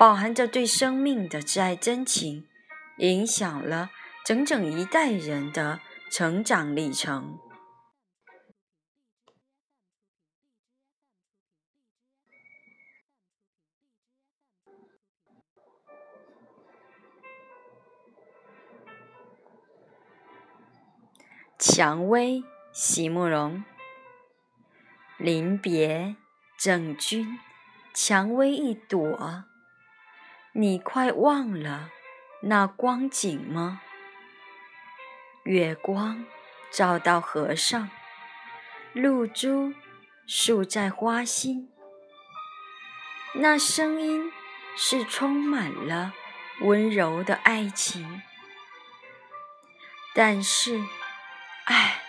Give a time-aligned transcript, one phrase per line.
[0.00, 2.48] 饱含着对生命的挚爱真情，
[2.96, 3.90] 影响了
[4.24, 5.78] 整整一代人的
[6.10, 7.38] 成长历程。
[21.58, 22.42] 蔷薇，
[22.72, 23.62] 席慕容。
[25.18, 26.16] 临别
[26.58, 27.38] 赠君
[27.92, 29.49] 蔷薇一朵。
[30.52, 31.90] 你快忘了
[32.42, 33.82] 那光景吗？
[35.44, 36.26] 月光
[36.72, 37.88] 照到河上，
[38.92, 39.72] 露珠
[40.26, 41.70] 诉在花心。
[43.34, 44.32] 那声音
[44.76, 46.12] 是充满了
[46.62, 48.20] 温柔的爱情，
[50.12, 50.82] 但是，
[51.66, 52.02] 唉，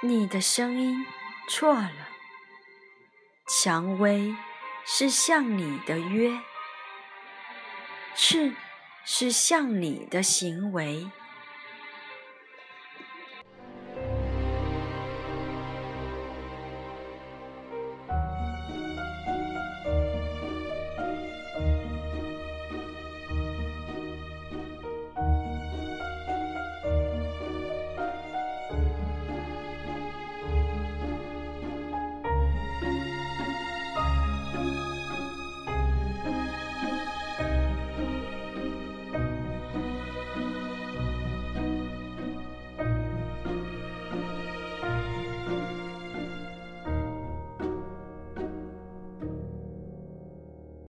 [0.00, 1.04] 你的声音
[1.50, 2.08] 错了。
[3.46, 4.34] 蔷薇
[4.86, 6.40] 是向你的约。
[8.16, 8.54] 是，
[9.04, 11.06] 是向你的行为。